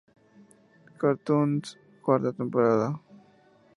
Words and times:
Cartoons" 0.97 1.77
cuarta 2.01 2.31
temporada. 2.33 2.99